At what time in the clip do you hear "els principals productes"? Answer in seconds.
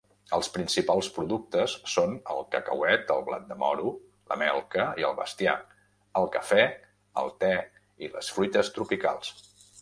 0.35-1.73